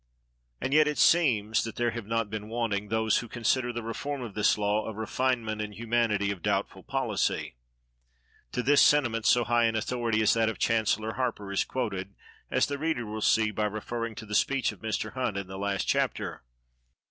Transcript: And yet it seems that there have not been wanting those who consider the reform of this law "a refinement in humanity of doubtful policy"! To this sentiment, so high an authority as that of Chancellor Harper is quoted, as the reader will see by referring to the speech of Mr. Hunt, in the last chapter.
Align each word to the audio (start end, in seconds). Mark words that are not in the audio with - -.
And 0.59 0.73
yet 0.73 0.87
it 0.87 0.97
seems 0.97 1.63
that 1.63 1.75
there 1.75 1.91
have 1.91 2.07
not 2.07 2.31
been 2.31 2.49
wanting 2.49 2.87
those 2.87 3.19
who 3.19 3.27
consider 3.27 3.71
the 3.71 3.83
reform 3.83 4.23
of 4.23 4.33
this 4.33 4.57
law 4.57 4.87
"a 4.87 4.91
refinement 4.93 5.61
in 5.61 5.73
humanity 5.73 6.31
of 6.31 6.41
doubtful 6.41 6.81
policy"! 6.81 7.55
To 8.53 8.63
this 8.63 8.81
sentiment, 8.81 9.27
so 9.27 9.43
high 9.43 9.65
an 9.65 9.75
authority 9.75 10.23
as 10.23 10.33
that 10.33 10.49
of 10.49 10.57
Chancellor 10.57 11.13
Harper 11.13 11.51
is 11.51 11.63
quoted, 11.63 12.15
as 12.49 12.65
the 12.65 12.79
reader 12.79 13.05
will 13.05 13.21
see 13.21 13.51
by 13.51 13.65
referring 13.65 14.15
to 14.15 14.25
the 14.25 14.33
speech 14.33 14.71
of 14.71 14.79
Mr. 14.81 15.13
Hunt, 15.13 15.37
in 15.37 15.45
the 15.45 15.59
last 15.59 15.87
chapter. 15.87 16.41